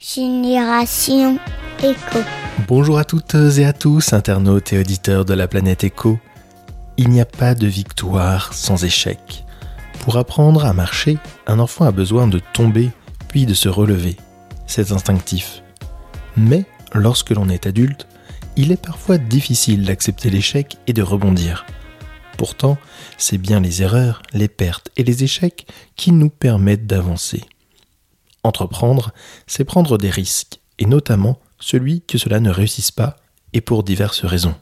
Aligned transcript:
Génération 0.00 1.40
Echo. 1.82 2.20
Bonjour 2.68 3.00
à 3.00 3.04
toutes 3.04 3.34
et 3.34 3.64
à 3.64 3.72
tous, 3.72 4.12
internautes 4.12 4.72
et 4.72 4.78
auditeurs 4.78 5.24
de 5.24 5.34
la 5.34 5.48
planète 5.48 5.82
Echo. 5.82 6.20
Il 6.98 7.08
n'y 7.08 7.20
a 7.20 7.24
pas 7.24 7.56
de 7.56 7.66
victoire 7.66 8.54
sans 8.54 8.84
échec. 8.84 9.44
Pour 10.04 10.16
apprendre 10.16 10.64
à 10.64 10.72
marcher, 10.72 11.18
un 11.48 11.58
enfant 11.58 11.84
a 11.84 11.90
besoin 11.90 12.28
de 12.28 12.38
tomber 12.38 12.90
puis 13.26 13.44
de 13.44 13.54
se 13.54 13.68
relever. 13.68 14.16
C'est 14.68 14.92
instinctif. 14.92 15.64
Mais 16.36 16.64
lorsque 16.94 17.30
l'on 17.30 17.48
est 17.48 17.66
adulte, 17.66 18.06
il 18.54 18.70
est 18.70 18.80
parfois 18.80 19.18
difficile 19.18 19.84
d'accepter 19.84 20.30
l'échec 20.30 20.76
et 20.86 20.92
de 20.92 21.02
rebondir. 21.02 21.66
Pourtant, 22.36 22.78
c'est 23.16 23.38
bien 23.38 23.58
les 23.58 23.82
erreurs, 23.82 24.22
les 24.32 24.46
pertes 24.46 24.92
et 24.96 25.02
les 25.02 25.24
échecs 25.24 25.66
qui 25.96 26.12
nous 26.12 26.30
permettent 26.30 26.86
d'avancer. 26.86 27.42
Entreprendre, 28.44 29.12
c'est 29.46 29.64
prendre 29.64 29.98
des 29.98 30.10
risques, 30.10 30.60
et 30.78 30.86
notamment 30.86 31.38
celui 31.58 32.02
que 32.02 32.18
cela 32.18 32.40
ne 32.40 32.50
réussisse 32.50 32.90
pas, 32.90 33.16
et 33.52 33.60
pour 33.60 33.82
diverses 33.82 34.24
raisons. 34.24 34.54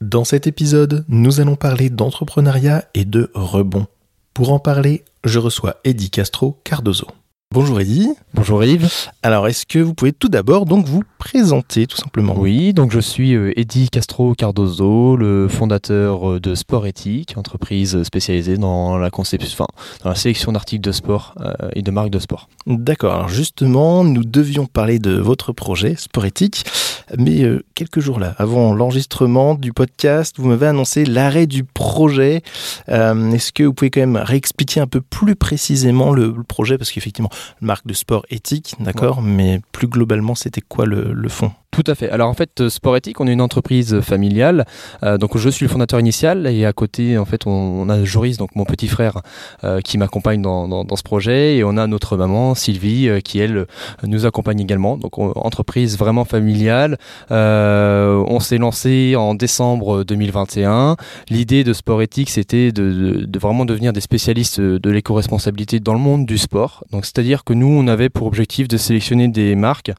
Dans 0.00 0.24
cet 0.24 0.46
épisode, 0.46 1.04
nous 1.08 1.40
allons 1.40 1.56
parler 1.56 1.88
d'entrepreneuriat 1.88 2.84
et 2.94 3.04
de 3.04 3.30
rebond. 3.34 3.86
Pour 4.34 4.52
en 4.52 4.58
parler, 4.58 5.04
je 5.24 5.38
reçois 5.38 5.76
Eddie 5.84 6.10
Castro 6.10 6.60
Cardozo. 6.64 7.06
Bonjour 7.52 7.82
Eddy. 7.82 8.08
Bonjour 8.32 8.64
Yves. 8.64 8.88
Alors, 9.22 9.46
est-ce 9.46 9.66
que 9.66 9.78
vous 9.78 9.92
pouvez 9.92 10.14
tout 10.14 10.30
d'abord 10.30 10.64
donc 10.64 10.86
vous 10.86 11.02
présenter 11.18 11.86
tout 11.86 11.98
simplement? 11.98 12.34
Oui, 12.34 12.72
donc 12.72 12.90
je 12.92 12.98
suis 12.98 13.34
euh, 13.34 13.52
Eddy 13.60 13.90
Castro 13.90 14.34
Cardozo, 14.34 15.18
le 15.18 15.48
fondateur 15.48 16.30
euh, 16.30 16.40
de 16.40 16.54
Sport 16.54 16.86
Éthique, 16.86 17.34
entreprise 17.36 18.04
spécialisée 18.04 18.56
dans 18.56 18.96
la 18.96 19.10
conception, 19.10 19.50
enfin, 19.52 19.66
dans 20.02 20.08
la 20.08 20.16
sélection 20.16 20.52
d'articles 20.52 20.80
de 20.80 20.92
sport 20.92 21.34
euh, 21.42 21.52
et 21.74 21.82
de 21.82 21.90
marques 21.90 22.08
de 22.08 22.20
sport. 22.20 22.48
D'accord. 22.66 23.12
Alors 23.12 23.28
justement, 23.28 24.02
nous 24.02 24.24
devions 24.24 24.64
parler 24.64 24.98
de 24.98 25.12
votre 25.12 25.52
projet 25.52 25.94
Sport 25.96 26.24
Éthique, 26.24 26.64
mais 27.18 27.44
quelques 27.74 28.00
jours 28.00 28.18
là, 28.18 28.34
avant 28.38 28.74
l'enregistrement 28.74 29.54
du 29.54 29.72
podcast, 29.72 30.36
vous 30.38 30.48
m'avez 30.48 30.66
annoncé 30.66 31.04
l'arrêt 31.04 31.46
du 31.46 31.64
projet. 31.64 32.42
est-ce 32.88 33.52
que 33.52 33.64
vous 33.64 33.74
pouvez 33.74 33.90
quand 33.90 34.00
même 34.00 34.16
réexpliquer 34.16 34.80
un 34.80 34.86
peu 34.86 35.00
plus 35.00 35.36
précisément 35.36 36.12
le 36.12 36.34
projet? 36.42 36.78
Parce 36.78 36.90
qu'effectivement 36.90 37.30
marque 37.60 37.86
de 37.86 37.94
sport 37.94 38.26
éthique, 38.30 38.74
d'accord, 38.80 39.22
mais 39.22 39.60
plus 39.72 39.88
globalement, 39.88 40.34
c'était 40.34 40.60
quoi 40.60 40.86
le, 40.86 41.12
le 41.12 41.28
fond? 41.28 41.52
Tout 41.72 41.84
à 41.86 41.94
fait. 41.94 42.10
Alors 42.10 42.28
en 42.28 42.34
fait, 42.34 42.68
Sport 42.68 42.98
Éthique, 42.98 43.18
on 43.18 43.26
est 43.26 43.32
une 43.32 43.40
entreprise 43.40 44.00
familiale. 44.02 44.66
Euh, 45.02 45.16
donc 45.16 45.38
je 45.38 45.48
suis 45.48 45.64
le 45.64 45.70
fondateur 45.70 45.98
initial 45.98 46.46
et 46.46 46.66
à 46.66 46.72
côté, 46.74 47.16
en 47.16 47.24
fait, 47.24 47.46
on, 47.46 47.88
a 47.88 48.04
Joris, 48.04 48.36
donc 48.36 48.54
mon 48.54 48.66
petit 48.66 48.88
frère, 48.88 49.22
euh, 49.64 49.80
qui 49.80 49.96
m'accompagne 49.96 50.42
dans, 50.42 50.96
ce 50.96 51.02
projet, 51.02 51.56
et 51.56 51.64
on 51.64 51.78
a 51.78 51.86
notre 51.86 52.18
maman 52.18 52.54
Sylvie, 52.54 53.08
euh, 53.08 53.20
qui 53.20 53.38
elle 53.38 53.66
nous 54.02 54.26
accompagne 54.26 54.60
également. 54.60 54.98
Donc 54.98 55.16
entreprise 55.18 55.96
vraiment 55.96 56.26
familiale. 56.26 56.98
Euh, 57.30 58.22
on 58.28 58.38
s'est 58.38 58.58
lancé 58.58 59.16
en 59.16 59.34
décembre 59.34 60.04
2021. 60.04 60.96
L'idée 61.30 61.64
de 61.64 61.72
Sport 61.72 62.02
Éthique, 62.02 62.28
c'était 62.28 62.70
de, 62.70 63.24
de, 63.26 63.38
vraiment 63.38 63.64
devenir 63.64 63.94
des 63.94 64.02
spécialistes 64.02 64.60
de 64.60 64.90
l'éco-responsabilité 64.90 65.80
dans 65.80 65.94
le 65.94 66.00
monde 66.00 66.26
du 66.26 66.36
sport. 66.36 66.84
Donc 66.92 67.06
c'est-à-dire 67.06 67.44
que 67.44 67.54
nous, 67.54 67.68
on 67.68 67.88
avait 67.88 68.10
pour 68.10 68.26
objectif 68.26 68.68
de 68.68 68.76
sélectionner 68.76 69.28
des 69.28 69.54
marques 69.54 69.92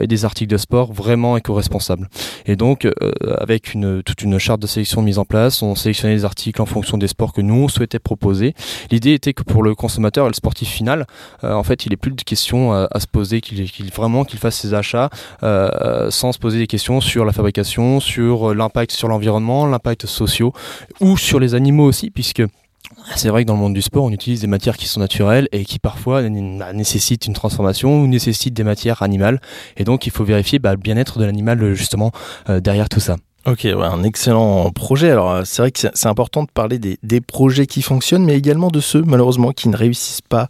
et 0.00 0.06
des 0.06 0.24
articles 0.24 0.50
de 0.50 0.56
sport 0.56 0.91
vraiment 0.92 1.36
éco-responsable. 1.36 2.08
Et 2.46 2.56
donc, 2.56 2.84
euh, 2.84 2.92
avec 3.38 3.74
une, 3.74 4.02
toute 4.02 4.22
une 4.22 4.38
charte 4.38 4.60
de 4.60 4.66
sélection 4.66 5.02
mise 5.02 5.18
en 5.18 5.24
place, 5.24 5.62
on 5.62 5.74
sélectionnait 5.74 6.14
les 6.14 6.24
articles 6.24 6.60
en 6.60 6.66
fonction 6.66 6.98
des 6.98 7.08
sports 7.08 7.32
que 7.32 7.40
nous 7.40 7.54
on 7.54 7.68
souhaitait 7.68 7.98
proposer. 7.98 8.54
L'idée 8.90 9.12
était 9.12 9.32
que 9.32 9.42
pour 9.42 9.62
le 9.62 9.74
consommateur 9.74 10.26
et 10.26 10.28
le 10.28 10.34
sportif 10.34 10.68
final, 10.68 11.06
euh, 11.44 11.52
en 11.54 11.62
fait, 11.62 11.86
il 11.86 11.90
n'est 11.90 11.96
plus 11.96 12.12
de 12.12 12.22
questions 12.22 12.72
à, 12.72 13.00
se 13.00 13.06
poser, 13.06 13.40
qu'il 13.40 13.90
vraiment 13.92 14.24
qu'il 14.24 14.38
fasse 14.38 14.56
ses 14.56 14.74
achats 14.74 15.10
euh, 15.42 16.10
sans 16.10 16.32
se 16.32 16.38
poser 16.38 16.58
des 16.58 16.66
questions 16.66 17.00
sur 17.00 17.24
la 17.24 17.32
fabrication, 17.32 18.00
sur 18.00 18.54
l'impact 18.54 18.92
sur 18.92 19.08
l'environnement, 19.08 19.66
l'impact 19.66 20.06
social 20.06 20.32
ou 21.00 21.16
sur 21.16 21.40
les 21.40 21.54
animaux 21.54 21.84
aussi, 21.84 22.10
puisque 22.10 22.42
c'est 23.16 23.28
vrai 23.28 23.42
que 23.42 23.48
dans 23.48 23.54
le 23.54 23.60
monde 23.60 23.74
du 23.74 23.82
sport, 23.82 24.04
on 24.04 24.10
utilise 24.10 24.40
des 24.40 24.46
matières 24.46 24.76
qui 24.76 24.86
sont 24.86 25.00
naturelles 25.00 25.48
et 25.52 25.64
qui 25.64 25.78
parfois 25.78 26.22
nécessitent 26.28 27.26
une 27.26 27.34
transformation 27.34 28.00
ou 28.00 28.06
nécessitent 28.06 28.54
des 28.54 28.64
matières 28.64 29.02
animales. 29.02 29.40
Et 29.76 29.84
donc, 29.84 30.06
il 30.06 30.12
faut 30.12 30.24
vérifier 30.24 30.58
bah, 30.58 30.72
le 30.72 30.78
bien-être 30.78 31.18
de 31.18 31.24
l'animal 31.24 31.74
justement 31.74 32.12
euh, 32.48 32.60
derrière 32.60 32.88
tout 32.88 33.00
ça. 33.00 33.16
Ok, 33.44 33.62
ouais, 33.64 33.74
un 33.74 34.04
excellent 34.04 34.70
projet. 34.70 35.10
Alors 35.10 35.32
euh, 35.32 35.42
c'est 35.44 35.62
vrai 35.62 35.72
que 35.72 35.80
c'est 35.92 36.06
important 36.06 36.44
de 36.44 36.48
parler 36.54 36.78
des, 36.78 37.20
projets 37.20 37.66
qui 37.66 37.82
fonctionnent, 37.82 38.24
mais 38.24 38.36
également 38.36 38.68
de 38.68 38.78
ceux 38.78 39.02
malheureusement 39.02 39.50
qui 39.50 39.68
ne 39.68 39.76
réussissent 39.76 40.20
pas. 40.20 40.46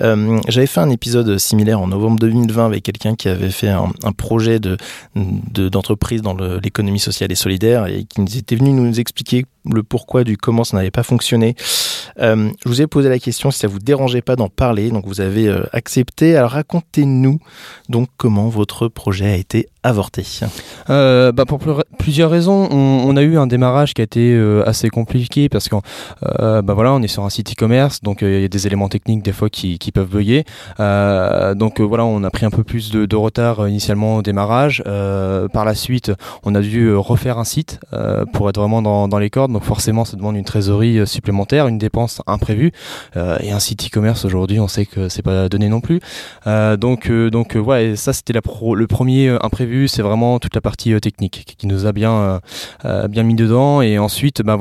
Euh, 0.00 0.38
J'avais 0.48 0.66
fait 0.66 0.80
un 0.80 0.90
épisode 0.90 1.38
similaire 1.38 1.80
en 1.80 1.86
novembre 1.86 2.18
2020 2.18 2.66
avec 2.66 2.82
quelqu'un 2.82 3.14
qui 3.14 3.30
avait 3.30 3.50
fait 3.50 3.70
un, 3.70 3.88
projet 4.16 4.60
de 4.60 4.76
d'entreprise 5.14 6.20
dans 6.20 6.34
l'économie 6.34 6.98
sociale 6.98 7.32
et 7.32 7.34
solidaire 7.34 7.86
et 7.86 8.04
qui 8.04 8.20
nous 8.20 8.36
était 8.36 8.56
venu 8.56 8.72
nous 8.72 9.00
expliquer 9.00 9.46
le 9.72 9.82
pourquoi 9.82 10.24
du 10.24 10.36
comment 10.36 10.64
ça 10.64 10.76
n'avait 10.76 10.90
pas 10.90 11.02
fonctionné. 11.02 11.54
Euh, 12.20 12.50
je 12.64 12.68
vous 12.68 12.82
ai 12.82 12.86
posé 12.86 13.08
la 13.08 13.18
question 13.18 13.50
si 13.50 13.58
ça 13.58 13.68
vous 13.68 13.78
dérangeait 13.78 14.22
pas 14.22 14.36
d'en 14.36 14.48
parler, 14.48 14.90
donc 14.90 15.06
vous 15.06 15.20
avez 15.20 15.48
euh, 15.48 15.64
accepté. 15.72 16.36
Alors 16.36 16.50
racontez-nous 16.50 17.38
donc 17.88 18.08
comment 18.16 18.48
votre 18.48 18.88
projet 18.88 19.26
a 19.26 19.36
été 19.36 19.68
avorté. 19.82 20.24
Euh, 20.88 21.30
bah 21.32 21.44
pour 21.44 21.60
plusieurs 21.98 22.30
raisons, 22.30 22.68
on, 22.70 23.16
a 23.16 23.22
eu 23.22 23.36
un 23.36 23.46
démarrage 23.46 23.92
qui 23.92 24.00
a 24.00 24.04
été 24.04 24.34
assez 24.64 24.88
compliqué 24.88 25.50
parce 25.50 25.68
euh, 26.40 26.62
bah 26.62 26.72
voilà, 26.72 26.92
on 26.94 27.02
est 27.02 27.08
sur 27.08 27.24
un 27.24 27.30
site 27.30 27.52
e-commerce, 27.52 28.00
donc 28.00 28.22
il 28.22 28.40
y 28.40 28.44
a 28.44 28.48
des 28.48 28.66
éléments 28.66 28.88
techniques 28.88 29.22
des 29.22 29.32
fois 29.32 29.50
qui, 29.50 29.78
peuvent 29.92 30.08
bugger. 30.08 30.44
donc 30.78 31.80
voilà, 31.80 32.06
on 32.06 32.24
a 32.24 32.30
pris 32.30 32.46
un 32.46 32.50
peu 32.50 32.64
plus 32.64 32.90
de, 32.90 33.16
retard 33.16 33.68
initialement 33.68 34.16
au 34.16 34.22
démarrage. 34.22 34.82
par 34.84 35.64
la 35.66 35.74
suite, 35.74 36.12
on 36.44 36.54
a 36.54 36.60
dû 36.60 36.94
refaire 36.94 37.38
un 37.38 37.44
site 37.44 37.78
pour 38.32 38.48
être 38.48 38.58
vraiment 38.58 38.80
dans 38.82 39.18
les 39.18 39.30
cordes 39.30 39.52
donc 39.54 39.62
forcément 39.62 40.04
ça 40.04 40.16
demande 40.16 40.36
une 40.36 40.44
trésorerie 40.44 40.98
euh, 40.98 41.06
supplémentaire, 41.06 41.68
une 41.68 41.78
dépense 41.78 42.20
imprévue. 42.26 42.72
Euh, 43.16 43.38
et 43.40 43.52
un 43.52 43.60
site 43.60 43.86
e-commerce 43.86 44.24
aujourd'hui, 44.24 44.60
on 44.60 44.68
sait 44.68 44.84
que 44.84 45.08
c'est 45.08 45.22
pas 45.22 45.48
donné 45.48 45.68
non 45.68 45.80
plus. 45.80 46.00
Euh, 46.46 46.76
donc 46.76 47.10
donc 47.10 47.56
ouais, 47.56 47.94
ça 47.96 48.12
c'était 48.12 48.32
le 48.32 48.86
premier 48.86 49.28
imprévu, 49.40 49.88
c'est 49.88 50.02
vraiment 50.02 50.38
toute 50.38 50.54
la 50.54 50.60
partie 50.60 50.98
technique 51.00 51.54
qui 51.56 51.66
nous 51.66 51.86
a 51.86 51.92
bien 51.92 52.40
mis 52.82 53.34
dedans. 53.34 53.80
Et 53.80 53.98
ensuite, 53.98 54.42
ben 54.42 54.58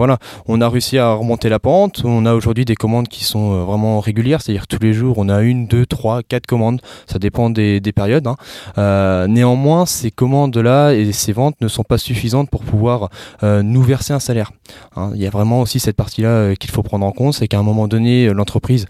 on 0.47 0.61
a 0.61 0.69
réussi 0.69 0.97
à 0.97 1.13
remonter 1.13 1.49
la 1.49 1.59
pente. 1.59 2.03
On 2.05 2.25
a 2.25 2.33
aujourd'hui 2.33 2.65
des 2.65 2.75
commandes 2.75 3.07
qui 3.07 3.23
sont 3.23 3.65
vraiment 3.65 3.99
régulières, 3.99 4.41
c'est-à-dire 4.41 4.67
tous 4.67 4.79
les 4.81 4.93
jours 4.93 5.17
on 5.17 5.29
a 5.29 5.41
une, 5.41 5.65
deux, 5.67 5.85
trois, 5.85 6.21
quatre 6.21 6.45
commandes. 6.45 6.81
Ça 7.07 7.17
dépend 7.17 7.49
des, 7.49 7.79
des 7.79 7.91
périodes. 7.91 8.27
Hein. 8.27 9.27
néanmoins, 9.27 9.85
ces 9.85 10.11
commandes 10.11 10.55
là 10.57 10.91
et 10.91 11.11
ces 11.11 11.33
ventes 11.33 11.59
ne 11.61 11.67
sont 11.67 11.83
pas 11.83 11.97
suffisantes 11.97 12.49
pour 12.51 12.63
pouvoir 12.63 13.09
nous 13.41 13.81
verser 13.81 14.13
un 14.13 14.19
salaire. 14.19 14.51
Hein, 14.95 15.11
il 15.15 15.21
y 15.21 15.27
a 15.27 15.29
vraiment 15.29 15.61
aussi 15.61 15.79
cette 15.79 15.95
partie-là 15.95 16.29
euh, 16.29 16.55
qu'il 16.55 16.71
faut 16.71 16.83
prendre 16.83 17.05
en 17.05 17.11
compte, 17.11 17.33
c'est 17.33 17.47
qu'à 17.47 17.59
un 17.59 17.63
moment 17.63 17.87
donné, 17.87 18.27
euh, 18.27 18.33
l'entreprise, 18.33 18.85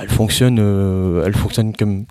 elle 0.00 0.10
fonctionne, 0.10 0.58
euh, 0.60 1.24
elle 1.26 1.34
fonctionne 1.34 1.74
comme 1.74 2.04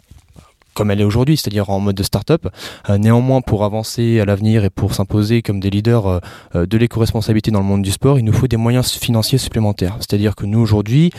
comme 0.73 0.91
elle 0.91 1.01
est 1.01 1.06
aujourd'hui, 1.06 1.38
c'est-à-dire 1.38 1.69
en 1.69 1.79
mode 1.79 1.95
de 1.95 2.03
start-up. 2.03 2.47
Euh, 2.89 2.97
néanmoins, 2.97 3.41
pour 3.41 3.63
avancer 3.63 4.19
à 4.19 4.25
l'avenir 4.25 4.63
et 4.63 4.69
pour 4.69 4.94
s'imposer 4.94 5.41
comme 5.41 5.59
des 5.59 5.69
leaders 5.69 6.07
euh, 6.07 6.19
euh, 6.56 6.66
de 6.66 6.78
l'éco-responsabilité 6.78 7.51
dans 7.51 7.59
le 7.59 7.66
monde 7.66 7.81
du 7.81 7.91
sport, 7.91 8.19
il 8.19 8.25
nous 8.25 8.34
faut 8.34 8.47
des 8.47 8.57
moyens 8.57 8.91
financiers 8.91 9.38
supplémentaires. 9.38 9.95
C'est-à-dire 10.00 10.35
que 10.35 10.45
nous, 10.45 10.59
aujourd'hui, 10.59 11.12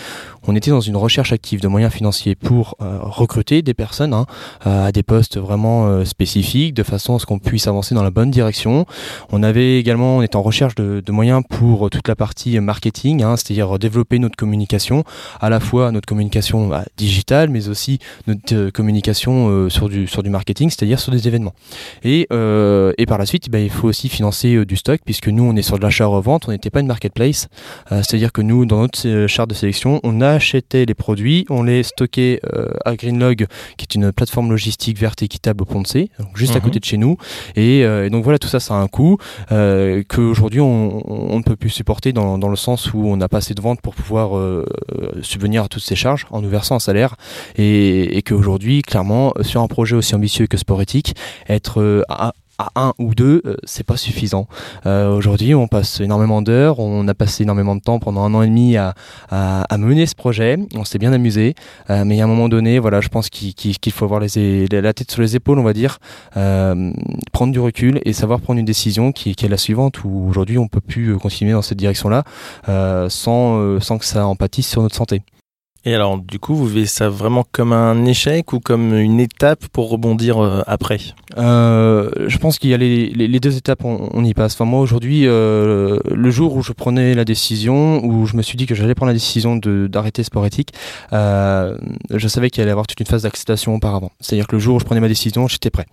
on 0.47 0.54
était 0.56 0.70
dans 0.70 0.81
une 0.81 0.97
recherche 0.97 1.32
active 1.32 1.60
de 1.60 1.69
moyens 1.69 1.93
financiers 1.93 2.34
pour 2.34 2.76
recruter 2.81 3.62
des 3.62 3.72
personnes 3.72 4.12
hein, 4.12 4.26
à 4.60 4.93
des 4.93 5.03
postes 5.03 5.38
vraiment 5.38 6.04
spécifiques, 6.04 6.75
de 6.75 6.82
façon 6.82 7.16
à 7.16 7.19
ce 7.19 7.25
qu'on 7.25 7.38
puisse 7.38 7.66
avancer 7.66 7.94
dans 7.94 8.03
la 8.03 8.10
bonne 8.10 8.31
direction. 8.31 8.84
On 9.31 9.43
avait 9.43 9.78
également, 9.78 10.19
on 10.19 10.22
est 10.22 10.37
en 10.37 10.43
recherche 10.43 10.75
de, 10.75 11.03
moyens 11.10 11.43
pour 11.48 11.88
toute 11.88 12.09
la 12.09 12.16
partie 12.16 12.60
marketing, 12.60 13.22
hein, 13.22 13.37
c'est-à-dire 13.37 13.78
développer 13.78 14.19
notre 14.19 14.37
communication, 14.37 15.04
à 15.41 15.48
la 15.48 15.60
fois 15.60 15.93
notre 15.93 16.06
communication 16.06 16.69
bah, 16.69 16.84
digitale, 16.98 17.48
mais 17.48 17.69
aussi 17.69 17.98
notre 18.26 18.69
communication 18.70 19.44
euh, 19.49 19.69
sur, 19.69 19.88
du, 19.88 20.06
sur 20.06 20.22
du 20.22 20.31
marketing, 20.31 20.71
c'est-à-dire 20.71 20.99
sur 20.99 21.12
des 21.12 21.29
événements. 21.29 21.55
Et, 22.02 22.26
euh, 22.32 22.93
et 22.99 23.06
par 23.06 23.19
la 23.19 23.26
suite, 23.26 23.50
bah, 23.50 23.61
il 23.61 23.70
faut 23.70 23.88
aussi 23.88 24.08
financer 24.08 24.55
euh, 24.55 24.64
du 24.64 24.76
stock, 24.76 25.00
puisque 25.05 25.29
nous, 25.29 25.43
on 25.43 25.56
est 25.56 25.62
sur 25.62 25.79
de 25.79 25.82
l'achat-revente, 25.82 26.49
on 26.49 26.52
n'était 26.52 26.70
pas 26.70 26.81
une 26.81 26.87
marketplace. 26.87 27.49
c'est-à-dire 27.91 28.32
que 28.32 28.43
nous, 28.43 28.67
dans 28.67 28.81
notre 28.81 29.26
charte 29.26 29.50
de 29.50 29.55
sélection, 29.55 30.00
on 30.02 30.20
achetait 30.20 30.85
les 30.85 30.94
produits, 30.94 31.46
on 31.50 31.62
les 31.62 31.82
stockait 31.82 32.41
à 32.85 32.96
Greenlog, 32.96 33.46
qui 33.76 33.85
est 33.85 33.94
une 33.94 34.12
plateforme 34.12 34.50
logistique 34.50 34.99
verte 34.99 35.23
équitable 35.23 35.62
au 35.62 35.64
Pont 35.67 35.82
de 35.82 35.87
C, 35.87 36.11
donc 36.19 36.37
juste 36.37 36.55
à 36.55 36.58
mhm. 36.58 36.64
côté 36.64 36.81
de 36.81 36.85
chez 36.85 36.96
nous. 36.96 37.17
Et, 37.56 37.81
et, 37.81 38.11
donc 38.11 38.25
voilà, 38.25 38.38
tout 38.38 38.49
ça, 38.49 38.61
ça 38.61 38.75
a 38.75 38.79
un 38.79 38.88
coût 38.88 39.19
qu'aujourd'hui, 39.49 40.61
on, 40.61 41.32
on, 41.35 41.38
ne 41.38 41.43
peut 41.43 41.56
plus 41.56 41.70
supporter 41.70 42.12
dans, 42.12 42.38
dans 42.38 42.49
le 42.49 42.56
sens 42.56 42.93
où 42.93 43.06
on 43.06 43.17
n'a 43.17 43.29
pas 43.29 43.38
assez 43.38 43.55
de 43.55 43.61
ventes 43.61 43.81
pour 43.81 43.94
pouvoir 43.94 44.31
subvenir 45.23 45.64
à 45.64 45.69
toutes 45.69 45.82
ces 45.82 45.96
charges 45.96 46.26
en 46.31 46.41
nous 46.41 46.49
versant 46.49 46.76
un 46.76 46.81
salaire. 46.81 47.17
Et, 47.56 48.17
et 48.17 48.23
qu'aujourd'hui, 48.23 48.82
clairement, 48.82 49.33
sur 49.42 49.62
un 49.62 49.69
projet 49.69 49.96
aussi 49.96 50.14
ambitieux 50.14 50.46
que 50.46 50.56
Sport 50.56 50.82
Éthique, 50.82 51.14
être 51.48 51.81
euh, 51.81 52.02
à 52.08 52.32
un 52.76 52.92
ou 52.98 53.16
deux, 53.16 53.42
euh, 53.46 53.56
c'est 53.64 53.84
pas 53.84 53.96
suffisant. 53.96 54.46
Euh, 54.86 55.12
aujourd'hui, 55.16 55.54
on 55.56 55.66
passe 55.66 56.00
énormément 56.00 56.40
d'heures, 56.40 56.78
on 56.78 57.08
a 57.08 57.14
passé 57.14 57.42
énormément 57.42 57.75
de 57.75 57.81
temps 57.81 57.98
pendant 57.98 58.22
un 58.22 58.32
an 58.32 58.42
et 58.42 58.46
demi 58.46 58.76
à, 58.76 58.94
mener 59.76 60.06
ce 60.06 60.14
projet, 60.14 60.56
on 60.76 60.84
s'est 60.84 60.98
bien 60.98 61.12
amusé, 61.12 61.54
mais 61.88 62.20
à 62.20 62.25
un 62.25 62.26
moment 62.26 62.48
donné, 62.48 62.78
voilà, 62.78 63.00
je 63.00 63.08
pense 63.08 63.28
qu'il 63.28 63.92
faut 63.92 64.04
avoir 64.04 64.20
les, 64.20 64.66
la 64.69 64.92
tête 64.92 65.10
sur 65.10 65.20
les 65.20 65.34
épaules, 65.36 65.58
on 65.58 65.64
va 65.64 65.72
dire, 65.72 65.98
prendre 67.32 67.52
du 67.52 67.58
recul 67.58 68.00
et 68.04 68.12
savoir 68.12 68.40
prendre 68.40 68.60
une 68.60 68.64
décision 68.64 69.12
qui, 69.12 69.31
est 69.31 69.48
la 69.48 69.58
suivante, 69.58 70.04
où 70.04 70.28
aujourd'hui 70.28 70.58
on 70.58 70.69
peut 70.69 70.81
plus 70.81 71.19
continuer 71.19 71.52
dans 71.52 71.62
cette 71.62 71.78
direction-là 71.78 72.25
sans, 73.08 73.81
sans 73.81 73.98
que 73.98 74.04
ça 74.04 74.26
empathise 74.26 74.66
sur 74.66 74.81
notre 74.81 74.94
santé. 74.94 75.22
Et 75.86 75.94
alors, 75.94 76.19
du 76.19 76.38
coup, 76.38 76.54
vous 76.54 76.66
vivez 76.66 76.86
ça 76.86 77.10
vraiment 77.10 77.44
comme 77.52 77.75
un 77.75 78.06
échec 78.06 78.54
ou 78.54 78.60
comme 78.60 78.94
une 78.96 79.20
étape 79.20 79.66
pour 79.69 79.90
rebondir 79.90 80.38
euh, 80.38 80.62
après? 80.66 80.98
Euh, 81.36 82.10
Je 82.26 82.38
pense 82.38 82.58
qu'il 82.58 82.70
y 82.70 82.75
a 82.75 82.78
les, 82.78 83.10
les, 83.10 83.40
deux 83.40 83.58
étapes, 83.58 83.84
on, 83.84 84.25
y 84.25 84.32
passe. 84.32 84.54
Enfin, 84.54 84.64
moi, 84.64 84.81
aujourd'hui, 84.81 85.26
euh, 85.26 85.98
le 86.10 86.31
jour 86.31 86.56
où 86.56 86.62
je 86.62 86.72
prenais 86.72 87.12
la 87.12 87.26
décision, 87.26 88.02
où 88.02 88.25
je 88.25 88.34
me 88.34 88.40
suis 88.40 88.56
dit 88.56 88.64
que 88.64 88.75
j'allais 88.75 88.94
prendre 88.94 89.08
la 89.08 89.14
décision 89.14 89.56
d'arrêter 89.56 90.22
sport 90.22 90.46
éthique, 90.46 90.72
je 91.12 92.28
savais 92.28 92.48
qu'il 92.48 92.62
allait 92.62 92.70
y 92.70 92.72
avoir 92.72 92.86
toute 92.86 93.00
une 93.00 93.06
phase 93.06 93.25
d'acceptation 93.25 93.75
auparavant. 93.75 94.10
C'est-à-dire 94.20 94.46
que 94.46 94.56
le 94.56 94.60
jour 94.60 94.76
où 94.76 94.81
je 94.81 94.86
prenais 94.86 95.00
ma 95.00 95.08
décision, 95.08 95.48
j'étais 95.48 95.70
prêt. 95.70 95.86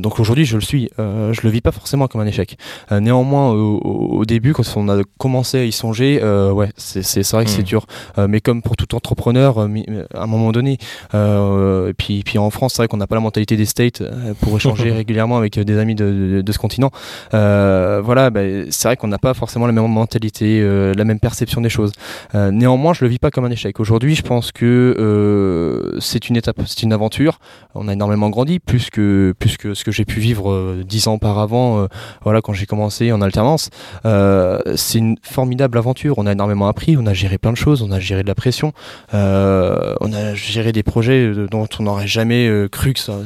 Donc 0.00 0.18
aujourd'hui, 0.18 0.44
je 0.44 0.56
le 0.56 0.62
suis. 0.62 0.90
je 0.98 1.40
le 1.42 1.50
vis 1.50 1.60
pas 1.60 1.72
forcément 1.72 2.08
comme 2.08 2.20
un 2.20 2.26
échec. 2.26 2.56
néanmoins, 2.90 3.52
au, 3.52 3.78
au, 3.78 4.24
début, 4.24 4.54
quand 4.54 4.64
on 4.76 4.88
a 4.88 5.02
commencé 5.18 5.58
à 5.58 5.64
y 5.64 5.72
songer, 5.72 6.20
ouais, 6.52 6.70
c'est 6.76 7.30
vrai 7.30 7.44
que 7.44 7.50
c'est 7.50 7.62
hmm. 7.62 7.64
dur. 7.64 7.86
mais 8.28 8.40
comme 8.40 8.62
pour 8.62 8.76
tout 8.76 8.96
entrepreneur, 9.20 9.58
euh, 9.58 9.68
euh, 9.88 10.04
à 10.14 10.22
un 10.22 10.26
moment 10.26 10.50
donné. 10.50 10.78
Euh, 11.14 11.90
et 11.90 11.92
puis, 11.92 12.22
puis 12.24 12.38
en 12.38 12.50
France, 12.50 12.72
c'est 12.74 12.82
vrai 12.82 12.88
qu'on 12.88 12.96
n'a 12.96 13.06
pas 13.06 13.16
la 13.16 13.20
mentalité 13.20 13.56
des 13.56 13.66
States 13.66 14.02
pour 14.40 14.56
échanger 14.56 14.90
régulièrement 15.02 15.36
avec 15.36 15.58
des 15.58 15.78
amis 15.78 15.94
de, 15.94 16.42
ce 16.50 16.58
continent. 16.58 16.90
voilà, 17.32 18.30
bah, 18.30 18.40
c'est 18.70 18.88
vrai 18.88 18.96
qu'on 18.96 19.08
n'a 19.08 19.18
pas 19.18 19.34
forcément 19.34 19.66
la 19.66 19.72
même 19.72 19.86
mentalité, 19.86 20.60
la 20.96 21.04
même 21.04 21.20
perception 21.20 21.60
des 21.60 21.68
choses. 21.68 21.92
néanmoins, 22.34 22.94
je 22.94 23.04
le 23.04 23.10
vis 23.10 23.18
pas 23.18 23.30
comme 23.30 23.44
un 23.44 23.50
échec. 23.50 23.78
Aujourd'hui, 23.78 24.14
je 24.14 24.22
pense 24.22 24.52
que 24.52 25.96
c'est 26.00 26.28
une 26.28 26.36
étape, 26.36 26.56
c'est 26.66 26.82
une 26.82 26.92
aventure. 26.92 27.38
On 27.74 27.88
a 27.88 27.92
énormément 27.92 28.30
grandi, 28.30 28.58
plus 28.58 28.90
que 28.90 29.34
plus 29.38 29.56
que 29.56 29.74
ce 29.74 29.84
que 29.84 29.92
j'ai 29.92 30.04
pu 30.04 30.20
vivre 30.20 30.76
dix 30.84 31.08
ans 31.08 31.14
auparavant. 31.14 31.86
voilà, 32.22 32.40
quand 32.40 32.52
j'ai 32.52 32.66
commencé 32.66 33.12
en 33.12 33.20
alternance, 33.20 33.70
c'est 34.04 34.98
une 34.98 35.16
formidable 35.22 35.78
aventure. 35.78 36.14
On 36.18 36.26
a 36.26 36.32
énormément 36.32 36.68
appris, 36.68 36.96
on 36.96 37.06
a 37.06 37.14
géré 37.14 37.38
plein 37.38 37.52
de 37.52 37.56
choses, 37.56 37.82
on 37.82 37.92
a 37.92 38.00
géré 38.00 38.22
de 38.22 38.28
la 38.28 38.34
pression. 38.34 38.72
Euh, 39.14 39.94
on 40.00 40.12
a 40.12 40.34
géré 40.34 40.72
des 40.72 40.82
projets 40.82 41.32
dont 41.50 41.68
on 41.78 41.82
n'aurait 41.82 42.06
jamais 42.06 42.46
euh, 42.46 42.68
cru 42.68 42.92
que 42.92 43.00
ça, 43.00 43.18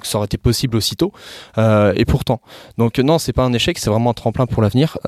que 0.00 0.06
ça 0.06 0.18
aurait 0.18 0.26
été 0.26 0.38
possible 0.38 0.76
aussitôt. 0.76 1.12
Euh, 1.58 1.92
et 1.96 2.04
pourtant, 2.04 2.40
donc 2.76 2.98
non, 2.98 3.18
c'est 3.18 3.32
pas 3.32 3.44
un 3.44 3.52
échec, 3.52 3.78
c'est 3.78 3.90
vraiment 3.90 4.10
un 4.10 4.14
tremplin 4.14 4.46
pour 4.46 4.62
l'avenir. 4.62 4.98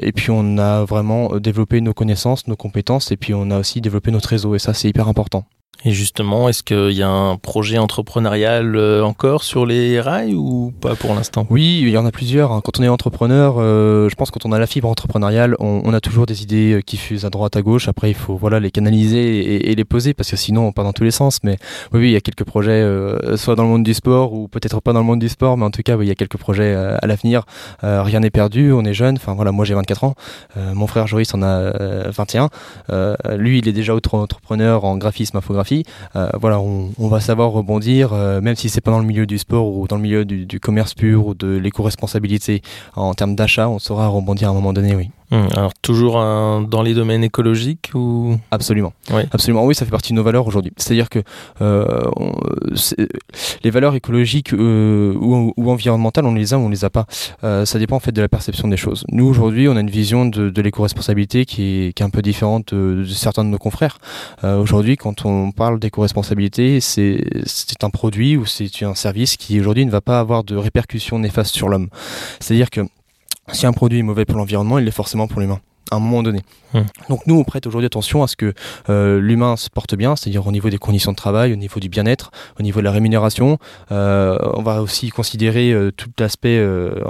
et 0.00 0.12
puis 0.12 0.30
on 0.30 0.58
a 0.58 0.84
vraiment 0.84 1.36
développé 1.38 1.80
nos 1.80 1.94
connaissances, 1.94 2.46
nos 2.46 2.56
compétences, 2.56 3.10
et 3.12 3.16
puis 3.16 3.34
on 3.34 3.50
a 3.50 3.58
aussi 3.58 3.80
développé 3.80 4.10
notre 4.10 4.28
réseau. 4.28 4.54
Et 4.54 4.58
ça, 4.58 4.74
c'est 4.74 4.88
hyper 4.88 5.08
important. 5.08 5.44
Et 5.84 5.92
justement, 5.92 6.48
est-ce 6.48 6.64
qu'il 6.64 6.90
y 6.90 7.04
a 7.04 7.08
un 7.08 7.36
projet 7.36 7.78
entrepreneurial 7.78 8.74
euh, 8.74 9.04
encore 9.04 9.44
sur 9.44 9.64
les 9.64 10.00
rails 10.00 10.34
ou 10.34 10.72
pas 10.80 10.96
pour 10.96 11.14
l'instant? 11.14 11.46
Oui, 11.50 11.78
il 11.80 11.88
y 11.88 11.96
en 11.96 12.04
a 12.04 12.10
plusieurs. 12.10 12.50
Hein. 12.50 12.62
Quand 12.64 12.80
on 12.80 12.82
est 12.82 12.88
entrepreneur, 12.88 13.54
euh, 13.58 14.08
je 14.08 14.14
pense 14.16 14.32
que 14.32 14.40
quand 14.40 14.48
on 14.48 14.52
a 14.52 14.58
la 14.58 14.66
fibre 14.66 14.88
entrepreneuriale, 14.88 15.54
on, 15.60 15.94
a 15.94 16.00
toujours 16.00 16.26
des 16.26 16.42
idées 16.42 16.72
euh, 16.72 16.80
qui 16.80 16.96
fusent 16.96 17.24
à 17.24 17.30
droite, 17.30 17.54
à 17.54 17.62
gauche. 17.62 17.86
Après, 17.86 18.10
il 18.10 18.16
faut 18.16 18.36
voilà 18.36 18.58
les 18.58 18.72
canaliser 18.72 19.70
et, 19.70 19.74
les 19.76 19.84
poser 19.84 20.14
parce 20.14 20.28
que 20.28 20.36
sinon, 20.36 20.66
on 20.66 20.72
part 20.72 20.84
dans 20.84 20.92
tous 20.92 21.04
les 21.04 21.12
sens. 21.12 21.38
Mais 21.44 21.58
oui, 21.92 22.08
il 22.08 22.12
y 22.12 22.16
a 22.16 22.20
quelques 22.20 22.44
projets, 22.44 22.84
soit 23.36 23.54
dans 23.54 23.62
le 23.62 23.68
monde 23.68 23.84
du 23.84 23.94
sport 23.94 24.32
ou 24.32 24.48
peut-être 24.48 24.80
pas 24.80 24.92
dans 24.92 25.00
le 25.00 25.06
monde 25.06 25.20
du 25.20 25.28
sport, 25.28 25.56
mais 25.56 25.64
en 25.64 25.70
tout 25.70 25.82
cas, 25.82 25.96
il 26.00 26.08
y 26.08 26.10
a 26.10 26.16
quelques 26.16 26.38
projets 26.38 26.74
à 26.74 27.06
l'avenir. 27.06 27.44
rien 27.82 28.20
n'est 28.20 28.30
perdu, 28.30 28.72
on 28.72 28.84
est 28.84 28.94
jeune. 28.94 29.14
Enfin 29.16 29.34
voilà, 29.34 29.52
moi 29.52 29.64
j'ai 29.64 29.74
24 29.74 30.04
ans, 30.04 30.14
mon 30.56 30.88
frère 30.88 31.06
Joris 31.06 31.32
en 31.34 31.42
a 31.42 31.72
21. 32.10 32.48
lui, 33.36 33.58
il 33.58 33.68
est 33.68 33.72
déjà 33.72 33.94
autre 33.94 34.14
entrepreneur 34.14 34.84
en 34.84 34.96
graphisme, 34.96 35.36
infographie 35.36 35.67
euh, 36.16 36.30
voilà, 36.40 36.60
on, 36.60 37.08
va 37.08 37.20
savoir 37.20 37.50
rebondir, 37.50 38.12
euh, 38.12 38.40
même 38.40 38.56
si 38.56 38.68
c'est 38.68 38.80
pas 38.80 38.90
dans 38.90 39.00
le 39.00 39.06
milieu 39.06 39.26
du 39.26 39.38
sport 39.38 39.68
ou 39.68 39.86
dans 39.86 39.96
le 39.96 40.02
milieu 40.02 40.24
du, 40.24 40.60
commerce 40.60 40.94
pur 40.94 41.26
ou 41.26 41.34
de 41.34 41.48
l'éco-responsabilité. 41.48 42.62
En 42.96 43.14
termes 43.14 43.34
d'achat, 43.34 43.68
on 43.68 43.78
saura 43.78 44.08
rebondir 44.08 44.48
à 44.48 44.50
un 44.50 44.54
moment 44.54 44.72
donné, 44.72 44.94
oui. 44.94 45.10
Hum, 45.30 45.46
alors 45.54 45.74
toujours 45.74 46.14
dans 46.14 46.82
les 46.82 46.94
domaines 46.94 47.24
écologiques 47.24 47.90
ou? 47.94 48.36
Absolument. 48.50 48.92
Oui. 49.12 49.22
Absolument. 49.30 49.64
Oui, 49.64 49.74
ça 49.74 49.84
fait 49.84 49.90
partie 49.90 50.12
de 50.12 50.16
nos 50.16 50.22
valeurs 50.22 50.46
aujourd'hui. 50.46 50.72
C'est-à-dire 50.76 51.08
que 51.08 51.20
euh, 51.60 52.10
les 53.62 53.70
valeurs 53.70 53.94
écologiques 53.94 54.52
ou, 54.52 55.52
environnementales, 55.66 56.24
on 56.24 56.34
les 56.34 56.54
a 56.54 56.58
ou 56.58 56.62
on 56.62 56.68
les 56.68 56.84
a 56.84 56.90
pas. 56.90 57.06
ça 57.42 57.78
dépend 57.78 57.96
en 57.96 58.00
fait 58.00 58.12
de 58.12 58.22
la 58.22 58.28
perception 58.28 58.68
des 58.68 58.76
choses. 58.76 59.04
Nous 59.10 59.26
aujourd'hui, 59.26 59.68
on 59.68 59.76
a 59.76 59.80
une 59.80 59.90
vision 59.90 60.26
de, 60.26 60.60
l'éco-responsabilité 60.60 61.44
qui 61.44 61.92
est, 61.96 62.02
un 62.02 62.10
peu 62.10 62.22
différente 62.22 62.74
de, 62.74 63.02
de 63.02 63.04
certains 63.04 63.44
de 63.44 63.50
nos 63.50 63.58
confrères. 63.58 63.98
aujourd'hui, 64.42 64.96
quand 64.96 65.24
on 65.24 65.52
parle 65.52 65.78
d'éco-responsabilité, 65.78 66.80
c'est 66.80 67.20
un 67.82 67.90
produit 67.90 68.36
ou 68.36 68.46
c'est 68.46 68.82
un 68.82 68.94
service 68.94 69.36
qui 69.36 69.60
aujourd'hui 69.60 69.86
ne 69.86 69.90
va 69.90 70.00
pas 70.00 70.20
avoir 70.20 70.44
de 70.44 70.56
répercussions 70.56 71.18
néfastes 71.18 71.54
sur 71.54 71.68
l'homme. 71.68 71.88
C'est-à-dire 72.40 72.70
que 72.70 72.82
si 73.52 73.66
un 73.66 73.72
produit 73.72 73.98
est 73.98 74.02
mauvais 74.02 74.24
pour 74.24 74.38
l'environnement, 74.38 74.78
il 74.78 74.84
l'est 74.84 74.90
forcément 74.90 75.26
pour 75.26 75.40
l'humain 75.40 75.60
à 75.90 75.96
un 75.96 76.00
moment 76.00 76.22
donné. 76.22 76.42
Hum. 76.74 76.84
Donc 77.08 77.26
nous, 77.26 77.38
on 77.38 77.44
prête 77.44 77.66
aujourd'hui 77.66 77.86
attention 77.86 78.22
à 78.22 78.28
ce 78.28 78.36
que 78.36 78.52
euh, 78.90 79.20
l'humain 79.20 79.56
se 79.56 79.70
porte 79.70 79.94
bien, 79.94 80.16
c'est-à-dire 80.16 80.46
au 80.46 80.52
niveau 80.52 80.68
des 80.68 80.78
conditions 80.78 81.12
de 81.12 81.16
travail, 81.16 81.52
au 81.52 81.56
niveau 81.56 81.80
du 81.80 81.88
bien-être, 81.88 82.30
au 82.58 82.62
niveau 82.62 82.80
de 82.80 82.84
la 82.84 82.92
rémunération. 82.92 83.58
Euh, 83.90 84.38
on 84.54 84.62
va 84.62 84.82
aussi 84.82 85.08
considérer 85.10 85.72
euh, 85.72 85.90
tout 85.90 86.10
l'aspect 86.18 86.62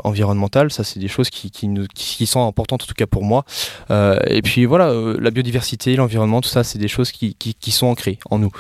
environnemental. 0.04 0.70
Ça, 0.70 0.84
c'est 0.84 1.00
des 1.00 1.08
choses 1.08 1.30
qui, 1.30 1.50
qui, 1.50 1.69
nous, 1.69 1.86
qui, 1.92 2.26
sont 2.26 2.46
importantes, 2.46 2.82
en 2.82 2.86
tout 2.86 2.94
cas 2.94 3.06
pour 3.06 3.25
moi. 3.25 3.44
et 3.90 4.42
puis 4.42 4.64
voilà, 4.64 4.92
la 5.19 5.30
biodiversité, 5.30 5.96
l'environnement, 5.96 6.40
tout 6.40 6.48
ça, 6.48 6.64
c'est 6.64 6.78
des 6.78 6.88
choses 6.88 7.10
qui, 7.10 7.34
qui, 7.34 7.70
sont 7.70 7.86
ancrées 7.86 8.19
en 8.30 8.38
nous. 8.38 8.50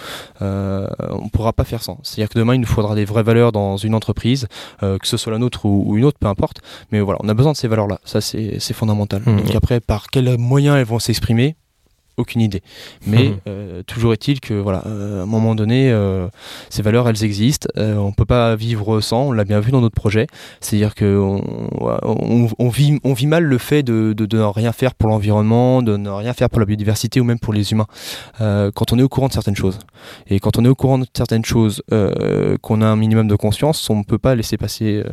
on 0.40 0.44
ne 0.44 1.30
pourra 1.30 1.52
pas 1.52 1.64
faire 1.64 1.82
sans. 1.82 1.98
C'est-à-dire 2.02 2.28
que 2.28 2.38
demain, 2.38 2.54
il 2.54 2.60
nous 2.60 2.66
faudra 2.66 2.94
des 2.94 3.04
vraies 3.04 3.22
valeurs 3.22 3.52
dans 3.52 3.76
une 3.76 3.94
entreprise, 3.94 4.48
que 4.80 4.98
ce 5.06 5.16
soit 5.16 5.32
la 5.32 5.38
nôtre 5.38 5.64
ou, 5.64 5.96
une 5.96 6.04
autre, 6.04 6.18
peu 6.18 6.26
importe. 6.26 6.60
Mais 6.90 7.00
voilà, 7.00 7.18
on 7.22 7.28
a 7.28 7.34
besoin 7.34 7.52
de 7.52 7.56
ces 7.56 7.68
valeurs-là. 7.68 8.00
Ça, 8.04 8.20
c'est 8.20 8.72
fondamental. 8.72 9.22
Hum. 9.26 9.40
Donc 9.40 9.54
après, 9.54 9.80
par 9.80 10.07
quels 10.12 10.38
moyens 10.38 10.76
elles 10.76 10.86
vont 10.86 10.98
s'exprimer 10.98 11.56
aucune 12.18 12.40
idée. 12.40 12.62
Mais 13.06 13.28
mhm. 13.28 13.36
euh, 13.46 13.82
toujours 13.86 14.12
est-il 14.12 14.40
que 14.40 14.54
voilà, 14.54 14.82
euh, 14.86 15.20
à 15.20 15.22
un 15.22 15.26
moment 15.26 15.54
donné, 15.54 15.90
euh, 15.90 16.28
ces 16.68 16.82
valeurs, 16.82 17.08
elles 17.08 17.24
existent. 17.24 17.68
on 17.76 18.12
peut 18.12 18.26
pas 18.26 18.56
vivre 18.56 19.00
sans. 19.00 19.28
On 19.28 19.32
l'a 19.32 19.44
bien 19.44 19.60
vu 19.60 19.70
dans 19.70 19.80
notre 19.80 19.94
projet. 19.94 20.26
C'est-à-dire 20.60 20.94
que 20.94 21.16
on, 21.18 22.68
vit, 22.68 22.98
on 23.04 23.12
vit 23.12 23.26
mal 23.26 23.44
le 23.44 23.58
fait 23.58 23.82
de, 23.82 24.12
de, 24.12 24.36
ne 24.36 24.42
rien 24.42 24.72
faire 24.72 24.94
pour 24.94 25.08
l'environnement, 25.08 25.82
de 25.82 25.96
ne 25.96 26.10
rien 26.10 26.32
faire 26.34 26.50
pour 26.50 26.60
la 26.60 26.66
biodiversité 26.66 27.20
ou 27.20 27.24
même 27.24 27.38
pour 27.38 27.52
les 27.52 27.72
humains. 27.72 27.86
quand 28.38 28.92
on 28.92 28.98
est 28.98 29.02
au 29.02 29.08
courant 29.08 29.28
de 29.28 29.32
certaines 29.32 29.56
choses 29.56 29.78
et 30.28 30.40
quand 30.40 30.58
on 30.58 30.64
est 30.64 30.68
au 30.68 30.74
courant 30.74 30.98
de 30.98 31.06
certaines 31.16 31.44
choses, 31.44 31.82
qu'on 32.62 32.82
a 32.82 32.86
un 32.86 32.96
minimum 32.96 33.28
de 33.28 33.36
conscience, 33.36 33.88
on 33.90 33.96
ne 33.96 34.04
peut 34.04 34.18
pas 34.18 34.34
laisser 34.34 34.56
passer 34.56 35.04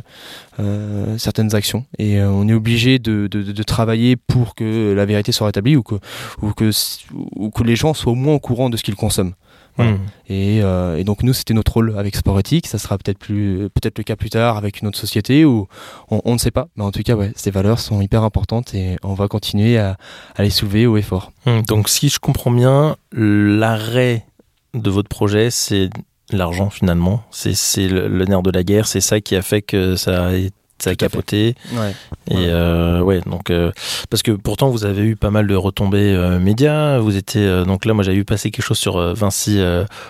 certaines 1.18 1.54
actions 1.54 1.84
et 1.98 2.20
on 2.20 2.48
est 2.48 2.54
obligé 2.54 2.98
de, 2.98 3.28
travailler 3.62 4.16
pour 4.16 4.54
que 4.54 4.92
la 4.94 5.04
vérité 5.04 5.32
soit 5.32 5.46
rétablie 5.46 5.76
ou 5.76 5.82
que, 5.82 5.96
ou 6.42 6.52
que 6.52 6.70
ou 7.12 7.50
que 7.50 7.62
les 7.62 7.76
gens 7.76 7.94
soient 7.94 8.12
au 8.12 8.16
moins 8.16 8.34
au 8.34 8.40
courant 8.40 8.70
de 8.70 8.76
ce 8.76 8.82
qu'ils 8.82 8.96
consomment. 8.96 9.34
Hmm. 9.78 9.96
Euh, 10.30 10.96
et, 10.96 11.04
donc 11.04 11.22
nous, 11.22 11.32
c'était 11.32 11.54
notre 11.54 11.72
rôle 11.72 11.94
avec 11.98 12.16
Sport 12.16 12.38
Éthique. 12.40 12.66
Ça 12.66 12.78
sera 12.78 12.96
peut-être 12.98 13.18
plus, 13.18 13.68
peut-être 13.74 13.98
le 13.98 14.04
cas 14.04 14.16
plus 14.16 14.30
tard 14.30 14.56
avec 14.56 14.80
une 14.80 14.88
autre 14.88 14.98
société 14.98 15.44
ou 15.44 15.68
on, 16.10 16.32
ne 16.32 16.38
sait 16.38 16.50
pas. 16.50 16.68
Mais 16.76 16.84
en 16.84 16.92
tout 16.92 17.02
cas, 17.02 17.14
ouais, 17.14 17.32
ces 17.36 17.50
valeurs 17.50 17.78
sont 17.78 18.00
hyper 18.00 18.22
importantes 18.22 18.74
et 18.74 18.96
on 19.02 19.14
va 19.14 19.28
continuer 19.28 19.78
à, 19.78 19.96
les 20.38 20.50
soulever 20.50 20.86
haut 20.86 20.96
et 20.96 21.02
fort. 21.02 21.32
Hmm. 21.44 21.60
Donc 21.62 21.88
si 21.88 22.08
je 22.08 22.18
comprends 22.18 22.50
bien, 22.50 22.96
l'arrêt 23.12 24.26
de 24.74 24.90
votre 24.90 25.08
projet, 25.08 25.50
c'est 25.50 25.90
l'argent 26.30 26.70
finalement. 26.70 27.22
C'est 27.30 27.88
le, 27.88 28.24
nerf 28.24 28.42
de 28.42 28.50
la 28.50 28.64
guerre. 28.64 28.86
C'est 28.86 29.00
ça 29.00 29.20
qui 29.20 29.36
a 29.36 29.42
fait 29.42 29.62
que 29.62 29.96
ça 29.96 30.26
a 30.26 30.32
été 30.32 30.54
ça 30.78 30.90
a 30.90 30.94
capoté. 30.94 31.54
Ouais. 31.72 31.94
Et 32.30 32.48
euh, 32.48 33.00
ouais, 33.00 33.20
donc 33.20 33.50
euh, 33.50 33.72
parce 34.10 34.22
que 34.22 34.32
pourtant 34.32 34.68
vous 34.68 34.84
avez 34.84 35.02
eu 35.02 35.16
pas 35.16 35.30
mal 35.30 35.46
de 35.46 35.54
retombées 35.54 36.12
euh, 36.14 36.38
médias. 36.38 36.98
Vous 36.98 37.16
étiez 37.16 37.42
euh, 37.42 37.64
donc 37.64 37.84
là, 37.84 37.94
moi 37.94 38.04
j'avais 38.04 38.18
vu 38.18 38.24
passer 38.24 38.50
quelque 38.50 38.64
chose 38.64 38.78
sur 38.78 39.14
Vinci 39.14 39.58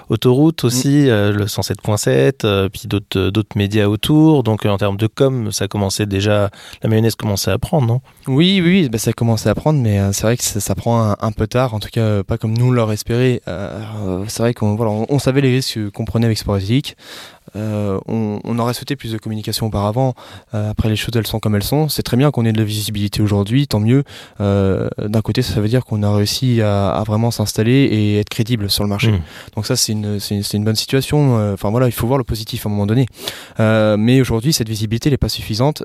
Autoroute 0.09 0.65
aussi, 0.65 1.05
mm. 1.07 1.31
le 1.31 1.45
107.7, 1.45 2.69
puis 2.71 2.83
d'autres 2.87 3.31
d'autres 3.31 3.57
médias 3.57 3.87
autour. 3.87 4.43
Donc 4.43 4.67
en 4.67 4.77
termes 4.77 4.97
de 4.97 5.07
com, 5.07 5.53
ça 5.53 5.69
commençait 5.69 6.07
déjà, 6.07 6.51
la 6.83 6.89
mayonnaise 6.89 7.15
commençait 7.15 7.51
à 7.51 7.59
prendre, 7.59 7.87
non? 7.87 8.01
Oui, 8.27 8.61
oui, 8.65 8.89
bah, 8.89 8.99
ça 8.99 9.13
commençait 9.13 9.49
à 9.49 9.55
prendre, 9.55 9.79
mais 9.81 10.01
c'est 10.13 10.23
vrai 10.23 10.37
que 10.37 10.43
ça, 10.43 10.75
prend 10.75 11.15
un, 11.19 11.33
peu 11.33 11.47
tard. 11.47 11.75
En 11.75 11.81
tout 11.81 11.91
cas, 11.93 12.23
pas 12.25 12.39
comme 12.39 12.57
nous 12.57 12.73
l'aurait 12.73 12.95
espéré. 12.95 13.41
c'est 13.47 14.43
vrai 14.43 14.55
qu'on 14.55 14.75
voilà, 14.75 14.93
on, 15.09 15.19
savait 15.19 15.41
les 15.41 15.53
risques 15.53 15.91
qu'on 15.91 16.05
prenait 16.05 16.27
avec 16.27 16.39
Sportphysique. 17.57 18.03
on, 18.07 18.41
on, 18.45 18.59
aurait 18.59 18.75
souhaité 18.75 18.97
plus 18.97 19.13
de 19.13 19.19
communication 19.19 19.67
auparavant. 19.67 20.15
après, 20.53 20.89
les 20.89 20.97
choses 20.97 21.15
elles 21.17 21.27
sont 21.27 21.41
comme 21.41 21.55
elles 21.57 21.63
sont. 21.63 21.89
C'est 21.89 22.03
très 22.03 22.17
bien 22.17 22.31
qu'on 22.31 22.45
ait 22.45 22.53
de 22.53 22.59
la 22.59 22.65
visibilité 22.65 23.23
aujourd'hui, 23.23 23.67
tant 23.67 23.81
mieux. 23.81 24.05
D'un 24.39 25.23
côté, 25.23 25.43
ça 25.43 25.61
veut 25.61 25.69
dire 25.69 25.85
qu'on 25.85 26.03
a 26.03 26.15
réussi 26.15 26.61
à, 26.63 26.91
à 26.91 27.03
vraiment 27.05 27.31
s'installer 27.31 27.73
et 27.73 28.21
être 28.21 28.29
crédible 28.29 28.71
sur 28.71 28.83
le 28.85 28.89
marché. 28.89 29.13
Mmh. 29.13 29.21
Donc 29.55 29.67
ça, 29.67 29.77
c'est 29.77 29.93
une, 29.93 30.19
une, 30.31 30.43
une, 30.53 30.65
bonne 30.65 30.77
situation. 30.77 31.53
Enfin 31.53 31.71
voilà, 31.71 31.87
il 31.87 31.93
faut 31.93 32.07
voir 32.07 32.19
le 32.19 32.25
positif 32.25 32.67
à 32.67 32.69
un 32.69 32.73
moment 32.73 32.87
donné. 32.87 33.07
mais 33.59 34.21
aujourd'hui, 34.21 34.53
cette 34.53 34.69
visibilité 34.69 35.11
n'est 35.11 35.17
pas 35.17 35.29
suffisante 35.29 35.83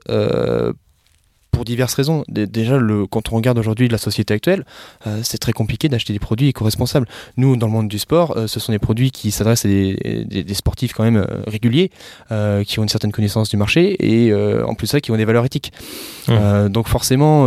pour 1.52 1.66
diverses 1.66 1.94
raisons. 1.94 2.24
Déjà, 2.28 2.78
le, 2.78 3.06
quand 3.06 3.32
on 3.32 3.36
regarde 3.36 3.60
aujourd'hui 3.60 3.88
la 3.88 3.98
société 3.98 4.34
actuelle, 4.34 4.66
euh, 5.06 5.20
c'est 5.24 5.38
très 5.38 5.54
compliqué 5.54 5.90
d'acheter 5.90 6.14
des 6.14 6.20
produits 6.20 6.48
éco-responsables. 6.48 7.08
Nous, 7.38 7.56
dans 7.58 7.68
le 7.68 7.74
monde 7.74 7.88
du 7.88 8.00
sport, 8.00 8.36
euh, 8.38 8.48
ce 8.48 8.60
sont 8.60 8.72
des 8.72 8.80
produits 8.80 9.12
qui 9.12 9.32
s'adressent 9.32 9.66
à 9.66 9.68
des, 9.68 10.26
des, 10.26 10.54
sportifs 10.54 10.94
quand 10.94 11.04
même 11.04 11.18
euh, 11.18 11.44
réguliers, 11.48 11.92
qui 12.66 12.80
ont 12.80 12.84
une 12.84 12.90
certaine 12.90 13.12
connaissance 13.12 13.50
du 13.50 13.58
marché 13.58 13.96
et 14.00 14.34
en 14.34 14.74
plus 14.74 14.88
ça, 14.88 15.02
qui 15.02 15.12
ont 15.12 15.18
des 15.18 15.26
valeurs 15.26 15.46
éthiques. 15.46 15.74
Mmh. 16.28 16.70
donc 16.70 16.88
forcément, 16.88 17.46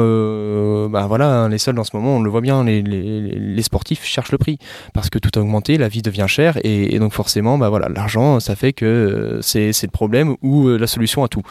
bah 0.89 1.07
voilà, 1.07 1.29
hein, 1.29 1.49
les 1.49 1.59
seuls 1.59 1.79
en 1.79 1.85
ce 1.85 1.97
moment, 1.97 2.17
on 2.17 2.23
le 2.23 2.31
voit 2.31 2.41
bien, 2.41 2.65
les, 2.65 2.83
les, 2.83 3.21
les, 3.21 3.63
sportifs 3.63 4.05
cherchent 4.05 4.33
le 4.33 4.39
prix 4.39 4.59
parce 4.93 5.11
que 5.11 5.19
tout 5.19 5.31
a 5.37 5.41
augmenté, 5.41 5.79
la 5.79 5.89
vie 5.89 6.03
devient 6.03 6.27
chère 6.29 6.59
et, 6.65 6.95
et 6.95 6.99
donc 6.99 7.13
forcément, 7.13 7.57
bah 7.57 7.69
voilà, 7.69 7.89
l'argent, 7.89 8.41
ça 8.41 8.57
fait 8.57 8.73
que 8.73 9.39
c'est 9.43 9.71
le 9.83 9.91
problème 9.91 10.37
ou 10.43 10.69
la 10.69 10.87
solution 10.87 11.25
à 11.25 11.29
tout. 11.29 11.43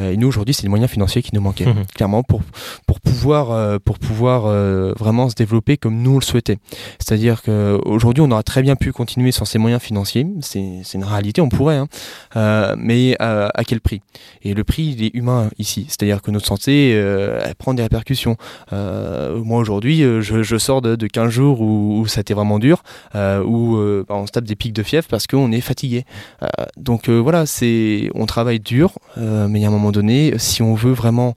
et 0.00 0.16
nous 0.16 0.26
aujourd'hui, 0.26 0.54
c'est 0.54 0.62
les 0.62 0.68
moyens 0.68 0.90
financiers 0.90 1.22
qui 1.22 1.34
nous 1.34 1.42
manquaient. 1.42 1.66
Mmh 1.66 1.84
clairement, 1.94 2.22
pour, 2.22 2.40
pour 2.86 3.00
pouvoir, 3.00 3.50
euh, 3.50 3.78
pour 3.78 3.98
pouvoir 3.98 4.46
euh, 4.46 4.92
vraiment 4.98 5.28
se 5.28 5.34
développer 5.34 5.76
comme 5.76 6.02
nous 6.02 6.18
le 6.18 6.24
souhaitait. 6.24 6.58
C'est-à-dire 6.98 7.42
qu'aujourd'hui, 7.42 8.22
on 8.26 8.30
aurait 8.30 8.42
très 8.42 8.62
bien 8.62 8.76
pu 8.76 8.92
continuer 8.92 9.32
sans 9.32 9.44
ces 9.44 9.58
moyens 9.58 9.82
financiers, 9.82 10.26
c'est 10.40 10.94
une 10.94 11.04
réalité, 11.04 11.40
on 11.40 11.48
pourrait, 11.48 11.76
hein. 11.76 11.88
euh, 12.36 12.74
mais 12.78 13.16
à, 13.18 13.50
quel 13.66 13.80
prix? 13.80 14.00
Et 14.42 14.54
le 14.54 14.64
prix, 14.64 14.94
il 14.96 15.04
est 15.04 15.14
humain 15.14 15.50
ici, 15.58 15.86
c'est-à-dire 15.88 16.22
que 16.22 16.30
notre 16.30 16.46
santé, 16.46 16.90
elle 16.90 17.54
prend 17.56 17.74
des 17.74 17.82
répercussions. 17.82 18.36
moi, 18.70 19.58
aujourd'hui, 19.58 20.00
je, 20.00 20.42
je, 20.42 20.58
sors 20.58 20.82
de, 20.82 20.96
de 20.96 21.06
15 21.06 21.30
jours 21.30 21.60
où, 21.60 22.06
ça 22.06 22.20
a 22.20 22.22
été 22.22 22.34
vraiment 22.34 22.58
dur, 22.58 22.82
où 23.14 23.76
bah, 24.08 24.14
on 24.14 24.26
se 24.26 24.32
tape 24.32 24.44
des 24.44 24.56
pics 24.56 24.72
de 24.72 24.82
fièvre 24.82 25.06
parce 25.08 25.26
qu'on 25.26 25.52
est 25.52 25.60
fatigué. 25.60 26.04
donc 26.76 27.08
voilà, 27.08 27.46
c'est 27.46 28.10
on 28.14 28.26
travaille 28.26 28.60
dur, 28.60 28.92
mais 29.16 29.64
à 29.64 29.68
un 29.68 29.70
moment 29.70 29.92
donné, 29.92 30.34
si 30.38 30.62
on 30.62 30.74
veut 30.74 30.92
vraiment 30.92 31.34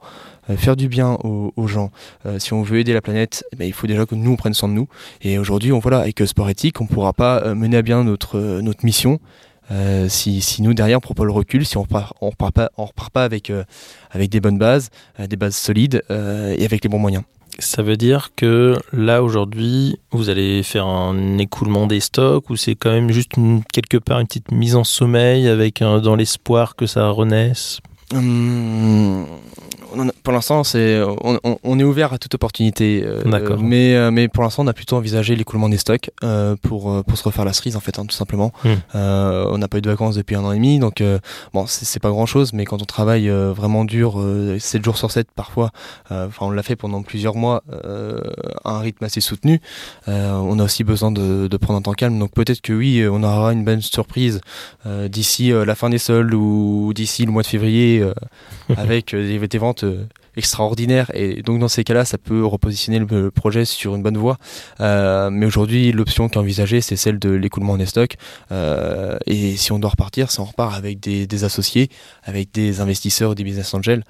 faire 0.54 0.76
du 0.76 0.88
bien 0.88 1.18
aux, 1.22 1.66
gens, 1.66 1.90
euh, 2.24 2.38
si 2.38 2.52
on 2.52 2.62
veut 2.62 2.78
aider 2.78 2.92
la 2.92 3.00
planète, 3.00 3.44
eh 3.52 3.56
ben, 3.56 3.64
il 3.66 3.72
faut 3.72 3.86
déjà 3.86 4.06
que 4.06 4.14
nous 4.14 4.30
on 4.30 4.36
prenne 4.36 4.54
soin 4.54 4.68
de 4.68 4.74
nous. 4.74 4.88
Et 5.22 5.38
aujourd'hui, 5.38 5.72
on 5.72 5.80
voilà, 5.80 5.98
avec 6.00 6.20
Sport 6.20 6.50
Éthique, 6.50 6.80
on 6.80 6.86
pourra 6.86 7.12
pas 7.12 7.42
euh, 7.42 7.54
mener 7.54 7.78
à 7.78 7.82
bien 7.82 8.04
notre 8.04 8.60
notre 8.60 8.84
mission. 8.84 9.18
si, 10.08 10.40
si, 10.40 10.62
nous 10.62 10.74
derrière 10.74 10.98
on 10.98 11.00
prend 11.00 11.14
pas 11.14 11.24
le 11.24 11.32
recul, 11.32 11.66
si 11.66 11.76
on 11.76 11.82
repart, 11.82 12.14
on 12.20 12.30
repart 12.30 12.52
pas, 12.52 12.70
on 12.76 12.84
repart 12.84 13.10
pas 13.10 13.24
avec 13.24 13.52
avec 14.10 14.30
des 14.30 14.40
bonnes 14.40 14.58
bases, 14.58 14.90
des 15.18 15.36
bases 15.36 15.56
solides 15.56 16.02
et 16.08 16.64
avec 16.64 16.84
les 16.84 16.88
bons 16.88 17.00
moyens. 17.00 17.24
Ça 17.58 17.82
veut 17.82 17.96
dire 17.96 18.30
que 18.36 18.76
là 18.92 19.22
aujourd'hui, 19.22 19.98
vous 20.12 20.28
allez 20.28 20.62
faire 20.62 20.86
un 20.86 21.38
écoulement 21.38 21.86
des 21.86 22.00
stocks 22.00 22.50
ou 22.50 22.56
c'est 22.56 22.74
quand 22.74 22.92
même 22.92 23.10
juste 23.10 23.32
quelque 23.72 23.96
part 23.96 24.20
une 24.20 24.26
petite 24.26 24.52
mise 24.52 24.76
en 24.76 24.84
sommeil 24.84 25.48
avec 25.48 25.80
dans 25.80 26.14
l'espoir 26.16 26.76
que 26.76 26.86
ça 26.86 27.08
renaisse? 27.08 27.80
Hum, 28.14 29.26
pour 30.22 30.32
l'instant, 30.32 30.64
c'est 30.64 31.00
on, 31.02 31.78
est 31.78 31.84
ouvert 31.84 32.12
à 32.12 32.18
toute 32.18 32.34
opportunité. 32.34 33.02
Euh, 33.04 33.22
mais 33.58 33.94
euh, 33.94 34.10
mais 34.10 34.28
pour 34.28 34.42
l'instant, 34.42 34.64
on 34.64 34.66
a 34.66 34.72
plutôt 34.72 34.96
envisagé 34.96 35.36
l'écoulement 35.36 35.68
des 35.68 35.76
stocks 35.76 36.10
euh, 36.24 36.56
pour 36.60 37.04
pour 37.04 37.18
se 37.18 37.22
refaire 37.22 37.44
la 37.44 37.52
cerise 37.52 37.76
en 37.76 37.80
fait, 37.80 37.98
hein, 37.98 38.06
tout 38.06 38.16
simplement. 38.16 38.52
Hmm. 38.64 38.74
on 38.94 39.58
n'a 39.58 39.68
pas 39.68 39.78
eu 39.78 39.82
de 39.82 39.90
vacances 39.90 40.16
depuis 40.16 40.36
un 40.36 40.44
an 40.44 40.52
et 40.52 40.56
demi, 40.56 40.78
donc 40.78 41.02
bon, 41.52 41.66
c'est 41.66 42.00
pas 42.00 42.10
grand 42.10 42.26
chose, 42.26 42.52
mais 42.52 42.64
quand 42.64 42.82
on 42.82 42.84
travaille 42.84 43.28
vraiment 43.28 43.84
dur, 43.84 44.22
7 44.58 44.84
jours 44.84 44.96
sur 44.96 45.10
7 45.10 45.28
parfois, 45.34 45.70
enfin 46.10 46.46
on 46.46 46.50
l'a 46.50 46.62
fait 46.62 46.76
pendant 46.76 47.02
plusieurs 47.02 47.36
mois 47.36 47.62
à 48.64 48.70
un 48.70 48.80
rythme 48.80 49.04
assez 49.04 49.20
soutenu. 49.20 49.60
on 50.06 50.58
a 50.58 50.64
aussi 50.64 50.84
besoin 50.84 51.10
de, 51.10 51.46
de 51.46 51.56
prendre 51.56 51.78
un 51.78 51.82
temps 51.82 51.92
calme, 51.92 52.18
donc 52.18 52.32
peut-être 52.32 52.60
que 52.60 52.72
oui, 52.72 53.04
on 53.10 53.22
aura 53.22 53.52
une 53.52 53.64
bonne 53.64 53.82
surprise 53.82 54.40
d'ici 55.08 55.50
la 55.50 55.74
fin 55.74 55.90
des 55.90 55.98
soldes 55.98 56.34
ou 56.34 56.92
d'ici 56.94 57.24
le 57.24 57.32
mois 57.32 57.42
de 57.42 57.48
février 57.48 57.95
avec 58.76 59.14
des, 59.14 59.38
des 59.38 59.58
ventes 59.58 59.84
euh, 59.84 60.06
extraordinaire 60.36 61.10
et 61.14 61.42
donc 61.42 61.60
dans 61.60 61.68
ces 61.68 61.82
cas-là 61.82 62.04
ça 62.04 62.18
peut 62.18 62.44
repositionner 62.44 62.98
le, 62.98 63.30
projet 63.30 63.64
sur 63.64 63.94
une 63.94 64.02
bonne 64.02 64.18
voie. 64.18 64.36
Euh, 64.80 65.30
mais 65.30 65.46
aujourd'hui 65.46 65.92
l'option 65.92 66.28
qui 66.28 66.34
est 66.34 66.38
envisagée 66.38 66.80
c'est 66.80 66.96
celle 66.96 67.18
de 67.18 67.30
l'écoulement 67.30 67.72
en 67.72 67.86
stock. 67.86 68.16
Euh, 68.52 69.18
et 69.26 69.56
si 69.56 69.72
on 69.72 69.78
doit 69.78 69.90
repartir 69.90 70.30
c'est 70.30 70.40
on 70.40 70.44
repart 70.44 70.74
avec 70.74 71.00
des, 71.00 71.44
associés 71.44 71.88
avec 72.24 72.52
des 72.52 72.80
investisseurs 72.80 73.34
des 73.34 73.44
business 73.44 73.72
angels 73.74 74.04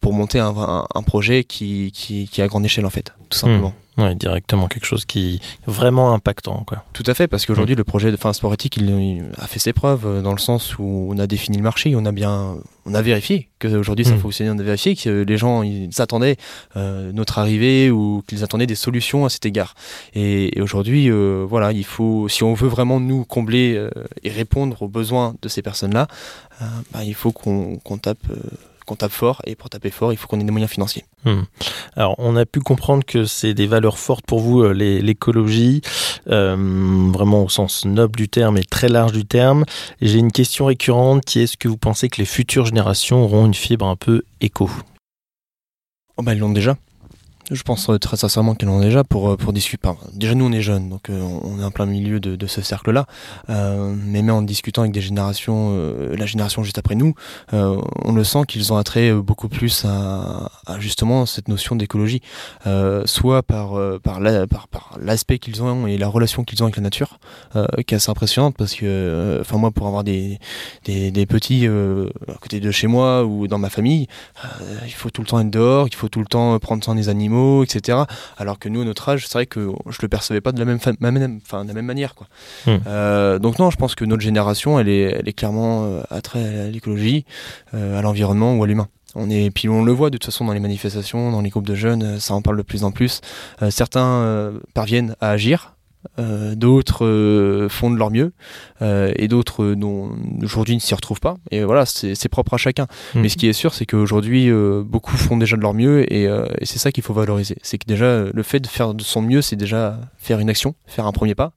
pour 0.00 0.12
monter 0.12 0.38
un, 0.38 0.84
projet 1.06 1.44
qui, 1.44 1.90
qui, 1.92 2.28
est 2.36 2.42
à 2.42 2.46
grande 2.46 2.64
échelle 2.64 2.86
en 2.86 2.90
fait 2.90 3.12
tout 3.28 3.38
simplement. 3.38 3.70
Mmh. 3.70 3.83
Oui, 3.96 4.16
directement 4.16 4.66
quelque 4.66 4.86
chose 4.86 5.04
qui 5.04 5.36
est 5.36 5.70
vraiment 5.70 6.14
impactant. 6.14 6.64
Quoi. 6.66 6.84
Tout 6.92 7.04
à 7.06 7.14
fait, 7.14 7.28
parce 7.28 7.46
qu'aujourd'hui, 7.46 7.76
mm. 7.76 7.78
le 7.78 7.84
projet 7.84 8.10
de 8.10 8.16
fin 8.16 8.32
sport 8.32 8.52
éthique, 8.52 8.76
il, 8.76 9.24
a 9.38 9.46
fait 9.46 9.60
ses 9.60 9.72
preuves 9.72 10.04
euh, 10.04 10.20
dans 10.20 10.32
le 10.32 10.38
sens 10.38 10.76
où 10.78 11.08
on 11.10 11.18
a 11.18 11.28
défini 11.28 11.58
le 11.58 11.62
marché, 11.62 11.94
on 11.94 12.04
a 12.04 12.10
bien, 12.10 12.56
on 12.86 12.94
a 12.94 13.02
vérifié 13.02 13.48
qu'aujourd'hui 13.60 14.04
ça 14.04 14.16
mm. 14.16 14.18
fonctionnait, 14.18 14.50
on 14.50 14.58
a 14.58 14.62
vérifié 14.64 14.96
que 14.96 15.22
les 15.22 15.36
gens 15.36 15.62
ils 15.62 16.02
attendaient 16.02 16.36
euh, 16.76 17.12
notre 17.12 17.38
arrivée 17.38 17.92
ou 17.92 18.24
qu'ils 18.26 18.42
attendaient 18.42 18.66
des 18.66 18.74
solutions 18.74 19.26
à 19.26 19.28
cet 19.28 19.46
égard. 19.46 19.74
Et, 20.14 20.60
aujourd'hui, 20.60 21.08
euh, 21.08 21.46
voilà, 21.48 21.70
il 21.70 21.84
faut, 21.84 22.28
si 22.28 22.42
on 22.42 22.54
veut 22.54 22.68
vraiment 22.68 22.98
nous 22.98 23.24
combler 23.24 23.88
et 24.22 24.30
répondre 24.30 24.82
aux 24.82 24.88
besoins 24.88 25.34
de 25.40 25.48
ces 25.48 25.62
personnes-là, 25.62 26.08
bah, 26.92 27.04
il 27.04 27.14
faut 27.14 27.32
qu'on 27.32 27.98
tape 27.98 28.26
qu'on 28.84 28.96
tape 28.96 29.12
fort 29.12 29.40
et 29.46 29.54
pour 29.54 29.70
taper 29.70 29.90
fort, 29.90 30.12
il 30.12 30.16
faut 30.16 30.26
qu'on 30.26 30.40
ait 30.40 30.44
des 30.44 30.50
moyens 30.50 30.70
financiers. 30.70 31.04
Hmm. 31.24 31.42
Alors, 31.96 32.14
on 32.18 32.36
a 32.36 32.44
pu 32.44 32.60
comprendre 32.60 33.04
que 33.04 33.24
c'est 33.24 33.54
des 33.54 33.66
valeurs 33.66 33.98
fortes 33.98 34.26
pour 34.26 34.40
vous, 34.40 34.62
euh, 34.62 34.72
l'écologie, 34.72 35.80
euh, 36.28 36.56
vraiment 37.12 37.44
au 37.44 37.48
sens 37.48 37.84
noble 37.84 38.16
du 38.16 38.28
terme 38.28 38.58
et 38.58 38.64
très 38.64 38.88
large 38.88 39.12
du 39.12 39.24
terme. 39.24 39.64
J'ai 40.00 40.18
une 40.18 40.32
question 40.32 40.66
récurrente 40.66 41.24
qui 41.24 41.40
est 41.40 41.44
est-ce 41.44 41.56
que 41.56 41.68
vous 41.68 41.76
pensez 41.76 42.08
que 42.08 42.16
les 42.18 42.26
futures 42.26 42.66
générations 42.66 43.22
auront 43.22 43.46
une 43.46 43.54
fibre 43.54 43.86
un 43.86 43.96
peu 43.96 44.22
éco? 44.40 44.70
Oh 46.16 46.22
bah, 46.22 46.34
ils 46.34 46.38
l'ont 46.38 46.50
déjà. 46.50 46.76
Je 47.50 47.62
pense 47.62 47.90
euh, 47.90 47.98
très 47.98 48.16
sincèrement 48.16 48.54
qu'elle 48.54 48.70
en 48.70 48.80
déjà 48.80 49.04
pour 49.04 49.28
euh, 49.28 49.36
pour 49.36 49.52
discuter. 49.52 49.88
déjà 50.14 50.34
nous 50.34 50.46
on 50.46 50.52
est 50.52 50.62
jeunes, 50.62 50.88
donc 50.88 51.10
euh, 51.10 51.20
on 51.20 51.60
est 51.60 51.64
en 51.64 51.70
plein 51.70 51.84
milieu 51.84 52.18
de, 52.18 52.36
de 52.36 52.46
ce 52.46 52.62
cercle-là. 52.62 53.04
Euh, 53.50 53.94
mais 53.96 54.22
même 54.22 54.34
en 54.34 54.42
discutant 54.42 54.80
avec 54.82 54.92
des 54.92 55.02
générations, 55.02 55.74
la 56.16 56.26
génération 56.26 56.62
juste 56.62 56.78
après 56.78 56.94
nous, 56.94 57.14
on 57.52 58.12
le 58.12 58.24
sent 58.24 58.42
qu'ils 58.48 58.72
ont 58.72 58.76
attrait 58.76 59.12
beaucoup 59.12 59.48
plus 59.48 59.84
à, 59.84 60.50
à 60.66 60.78
justement 60.78 61.26
cette 61.26 61.48
notion 61.48 61.76
d'écologie, 61.76 62.20
soit 63.04 63.42
par 63.42 63.74
par 64.02 64.20
la, 64.20 64.46
par, 64.46 64.68
par 64.68 64.96
l'aspect 65.00 65.38
qu'ils 65.38 65.62
ont 65.62 65.86
et 65.86 65.98
la 65.98 66.08
relation 66.08 66.44
qu'ils 66.44 66.62
ont 66.62 66.66
avec 66.66 66.76
la 66.76 66.82
nature, 66.82 67.18
qui 67.86 67.94
est 67.94 67.96
assez 67.96 68.10
impressionnante 68.10 68.54
parce 68.56 68.74
que, 68.74 69.38
enfin 69.40 69.58
moi 69.58 69.70
pour 69.70 69.86
avoir 69.86 70.04
des 70.04 70.38
des, 70.84 71.10
des 71.10 71.26
petits 71.26 71.66
à 71.66 72.38
côté 72.40 72.60
de 72.60 72.70
chez 72.70 72.86
moi 72.86 73.24
ou 73.24 73.48
dans 73.48 73.58
ma 73.58 73.70
famille, 73.70 74.06
il 74.86 74.92
faut 74.92 75.10
tout 75.10 75.20
le 75.22 75.26
temps 75.26 75.40
être 75.40 75.50
dehors, 75.50 75.86
il 75.88 75.94
faut 75.94 76.08
tout 76.08 76.20
le 76.20 76.26
temps 76.26 76.58
prendre 76.58 76.82
soin 76.82 76.94
des 76.94 77.08
animaux 77.08 77.33
etc. 77.62 77.98
Alors 78.36 78.58
que 78.58 78.68
nous, 78.68 78.82
à 78.82 78.84
notre 78.84 79.08
âge, 79.08 79.26
c'est 79.26 79.34
vrai 79.34 79.46
que 79.46 79.70
je 79.88 79.98
le 80.02 80.08
percevais 80.08 80.40
pas 80.40 80.52
de 80.52 80.58
la 80.58 80.64
même, 80.64 80.76
enfin, 80.76 80.92
de 81.64 81.68
la 81.68 81.74
même 81.74 81.86
manière. 81.86 82.14
Quoi. 82.14 82.26
Hmm. 82.66 82.78
Euh, 82.86 83.38
donc 83.38 83.58
non, 83.58 83.70
je 83.70 83.76
pense 83.76 83.94
que 83.94 84.04
notre 84.04 84.22
génération, 84.22 84.78
elle 84.78 84.88
est, 84.88 85.16
elle 85.18 85.28
est 85.28 85.32
clairement 85.32 85.84
euh, 85.84 86.02
attrait 86.10 86.66
à 86.66 86.68
l'écologie, 86.68 87.24
euh, 87.74 87.98
à 87.98 88.02
l'environnement 88.02 88.54
ou 88.56 88.64
à 88.64 88.66
l'humain. 88.66 88.88
On 89.14 89.30
est, 89.30 89.50
puis 89.50 89.68
on 89.68 89.84
le 89.84 89.92
voit 89.92 90.10
de 90.10 90.18
toute 90.18 90.24
façon 90.24 90.44
dans 90.44 90.52
les 90.52 90.60
manifestations, 90.60 91.30
dans 91.30 91.40
les 91.40 91.50
groupes 91.50 91.66
de 91.66 91.76
jeunes, 91.76 92.18
ça 92.18 92.34
en 92.34 92.42
parle 92.42 92.56
de 92.56 92.62
plus 92.62 92.82
en 92.82 92.90
plus. 92.90 93.20
certains 93.70 94.52
parviennent 94.74 95.14
à 95.20 95.30
agir, 95.30 95.73
euh, 96.18 96.54
d'autres 96.54 97.04
euh, 97.04 97.68
font 97.68 97.90
de 97.90 97.96
leur 97.96 98.10
mieux 98.10 98.32
euh, 98.82 99.12
et 99.16 99.28
d'autres 99.28 99.74
dont 99.74 100.10
aujourd'hui 100.42 100.74
ne 100.74 100.80
s'y 100.80 100.94
retrouvent 100.94 101.20
pas. 101.20 101.36
Et 101.50 101.64
voilà 101.64 101.86
c'est 101.86 102.28
propre 102.28 102.54
à 102.54 102.56
chacun. 102.56 102.86
Mm. 103.14 103.20
mais 103.20 103.28
ce 103.28 103.36
qui 103.36 103.48
est 103.48 103.52
sûr 103.52 103.74
c'est 103.74 103.86
qu'aujourd'hui 103.86 104.50
beaucoup 104.84 105.16
font 105.16 105.36
déjà 105.36 105.56
de 105.56 105.62
leur 105.62 105.74
mieux 105.74 106.12
et, 106.12 106.24
et 106.24 106.64
c'est 106.64 106.78
ça 106.78 106.92
qu'il 106.92 107.02
faut 107.02 107.14
valoriser. 107.14 107.56
C'est 107.62 107.78
que 107.78 107.86
déjà 107.86 108.24
le 108.32 108.42
fait 108.42 108.60
de 108.60 108.66
faire 108.66 108.94
de 108.94 109.02
son 109.02 109.22
mieux 109.22 109.42
c'est 109.42 109.56
déjà 109.56 109.98
faire 110.18 110.38
une 110.38 110.50
action 110.50 110.74
faire 110.86 111.06
un 111.06 111.12
premier 111.12 111.34
pas. 111.34 111.52